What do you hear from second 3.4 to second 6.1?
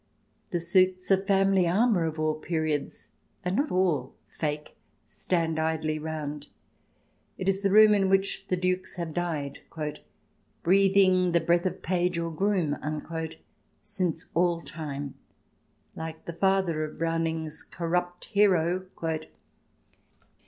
and not all fake, stand idly